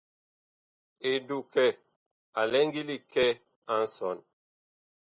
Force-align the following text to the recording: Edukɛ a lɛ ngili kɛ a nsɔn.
Edukɛ 1.11 1.65
a 2.39 2.41
lɛ 2.51 2.59
ngili 2.67 2.97
kɛ 3.11 3.25
a 3.73 3.73
nsɔn. 3.83 4.17